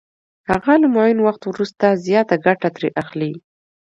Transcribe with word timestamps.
هغه 0.49 0.73
له 0.81 0.87
معین 0.95 1.19
وخت 1.23 1.41
وروسته 1.45 1.85
زیاته 2.05 2.35
ګټه 2.45 2.69
ترې 2.75 2.89
اخلي 3.01 3.31